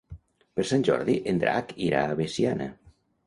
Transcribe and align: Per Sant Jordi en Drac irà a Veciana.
Per 0.59 0.63
Sant 0.69 0.85
Jordi 0.87 1.17
en 1.33 1.43
Drac 1.45 1.75
irà 1.89 2.01
a 2.13 2.17
Veciana. 2.23 2.71